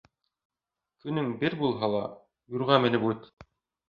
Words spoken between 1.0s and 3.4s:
Көнөң бер булһа ла, юрға менеп үт.